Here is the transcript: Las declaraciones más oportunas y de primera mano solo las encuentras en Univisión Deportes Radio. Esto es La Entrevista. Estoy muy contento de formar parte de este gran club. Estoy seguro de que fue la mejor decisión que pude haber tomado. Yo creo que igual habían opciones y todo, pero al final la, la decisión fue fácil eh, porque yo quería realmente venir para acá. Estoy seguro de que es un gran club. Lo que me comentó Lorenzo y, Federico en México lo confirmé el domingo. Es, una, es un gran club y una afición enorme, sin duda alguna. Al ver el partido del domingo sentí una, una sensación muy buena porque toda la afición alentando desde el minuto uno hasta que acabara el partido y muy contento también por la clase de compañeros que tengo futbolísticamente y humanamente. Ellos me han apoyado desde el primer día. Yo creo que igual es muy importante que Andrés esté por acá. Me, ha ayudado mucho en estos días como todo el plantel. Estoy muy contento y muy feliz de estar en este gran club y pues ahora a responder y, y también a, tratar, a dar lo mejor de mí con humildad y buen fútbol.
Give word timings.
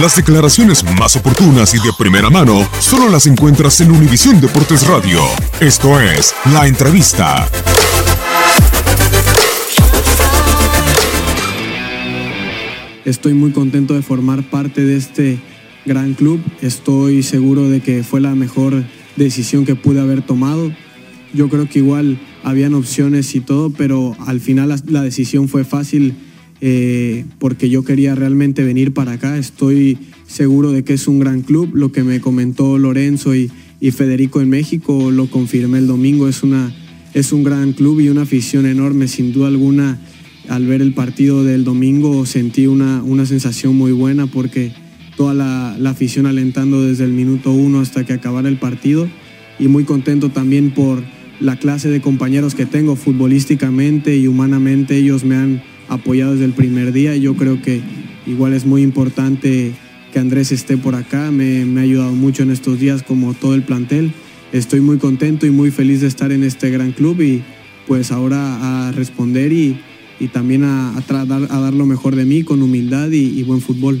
Las 0.00 0.16
declaraciones 0.16 0.82
más 0.98 1.14
oportunas 1.14 1.72
y 1.72 1.76
de 1.76 1.92
primera 1.96 2.28
mano 2.28 2.68
solo 2.80 3.08
las 3.08 3.28
encuentras 3.28 3.80
en 3.80 3.92
Univisión 3.92 4.40
Deportes 4.40 4.84
Radio. 4.88 5.20
Esto 5.60 6.00
es 6.00 6.34
La 6.52 6.66
Entrevista. 6.66 7.48
Estoy 13.04 13.34
muy 13.34 13.52
contento 13.52 13.94
de 13.94 14.02
formar 14.02 14.42
parte 14.50 14.84
de 14.84 14.96
este 14.96 15.38
gran 15.86 16.14
club. 16.14 16.42
Estoy 16.60 17.22
seguro 17.22 17.68
de 17.68 17.80
que 17.80 18.02
fue 18.02 18.20
la 18.20 18.34
mejor 18.34 18.82
decisión 19.14 19.64
que 19.64 19.76
pude 19.76 20.00
haber 20.00 20.22
tomado. 20.22 20.72
Yo 21.32 21.48
creo 21.48 21.68
que 21.68 21.78
igual 21.78 22.18
habían 22.42 22.74
opciones 22.74 23.32
y 23.36 23.40
todo, 23.40 23.70
pero 23.70 24.16
al 24.26 24.40
final 24.40 24.70
la, 24.70 24.76
la 24.86 25.02
decisión 25.02 25.48
fue 25.48 25.64
fácil 25.64 26.16
eh, 26.66 27.26
porque 27.38 27.68
yo 27.68 27.84
quería 27.84 28.14
realmente 28.14 28.64
venir 28.64 28.94
para 28.94 29.12
acá. 29.12 29.36
Estoy 29.36 29.98
seguro 30.26 30.72
de 30.72 30.82
que 30.82 30.94
es 30.94 31.06
un 31.06 31.18
gran 31.18 31.42
club. 31.42 31.72
Lo 31.74 31.92
que 31.92 32.02
me 32.02 32.22
comentó 32.22 32.78
Lorenzo 32.78 33.34
y, 33.34 33.50
Federico 33.92 34.40
en 34.40 34.48
México 34.48 35.10
lo 35.10 35.28
confirmé 35.28 35.76
el 35.76 35.86
domingo. 35.86 36.26
Es, 36.26 36.42
una, 36.42 36.74
es 37.12 37.32
un 37.32 37.44
gran 37.44 37.74
club 37.74 38.00
y 38.00 38.08
una 38.08 38.22
afición 38.22 38.64
enorme, 38.64 39.08
sin 39.08 39.34
duda 39.34 39.48
alguna. 39.48 40.00
Al 40.48 40.64
ver 40.64 40.80
el 40.80 40.94
partido 40.94 41.44
del 41.44 41.64
domingo 41.64 42.24
sentí 42.24 42.66
una, 42.66 43.02
una 43.02 43.26
sensación 43.26 43.76
muy 43.76 43.92
buena 43.92 44.26
porque 44.26 44.72
toda 45.18 45.34
la 45.34 45.90
afición 45.90 46.24
alentando 46.24 46.82
desde 46.82 47.04
el 47.04 47.12
minuto 47.12 47.52
uno 47.52 47.80
hasta 47.80 48.06
que 48.06 48.14
acabara 48.14 48.48
el 48.48 48.56
partido 48.56 49.06
y 49.58 49.68
muy 49.68 49.84
contento 49.84 50.30
también 50.30 50.70
por 50.70 51.02
la 51.40 51.58
clase 51.58 51.90
de 51.90 52.00
compañeros 52.00 52.54
que 52.54 52.64
tengo 52.64 52.96
futbolísticamente 52.96 54.16
y 54.16 54.28
humanamente. 54.28 54.96
Ellos 54.96 55.24
me 55.24 55.36
han 55.36 55.73
apoyado 55.88 56.32
desde 56.32 56.44
el 56.46 56.52
primer 56.52 56.92
día. 56.92 57.16
Yo 57.16 57.34
creo 57.34 57.60
que 57.62 57.80
igual 58.26 58.52
es 58.52 58.66
muy 58.66 58.82
importante 58.82 59.72
que 60.12 60.18
Andrés 60.18 60.52
esté 60.52 60.76
por 60.76 60.94
acá. 60.94 61.30
Me, 61.30 61.62
ha 61.78 61.82
ayudado 61.82 62.12
mucho 62.12 62.42
en 62.42 62.50
estos 62.50 62.78
días 62.78 63.02
como 63.02 63.34
todo 63.34 63.54
el 63.54 63.62
plantel. 63.62 64.12
Estoy 64.52 64.80
muy 64.80 64.98
contento 64.98 65.46
y 65.46 65.50
muy 65.50 65.70
feliz 65.70 66.00
de 66.00 66.06
estar 66.06 66.32
en 66.32 66.44
este 66.44 66.70
gran 66.70 66.92
club 66.92 67.20
y 67.20 67.42
pues 67.86 68.12
ahora 68.12 68.88
a 68.88 68.92
responder 68.92 69.52
y, 69.52 69.78
y 70.20 70.28
también 70.28 70.64
a, 70.64 70.94
tratar, 71.06 71.48
a 71.50 71.60
dar 71.60 71.74
lo 71.74 71.86
mejor 71.86 72.16
de 72.16 72.24
mí 72.24 72.44
con 72.44 72.62
humildad 72.62 73.10
y 73.10 73.42
buen 73.42 73.60
fútbol. 73.60 74.00